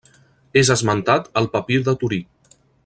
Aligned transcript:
És 0.61 0.71
esmentat 0.75 1.29
al 1.43 1.51
Papir 1.57 1.81
de 1.91 1.97
Torí. 2.05 2.23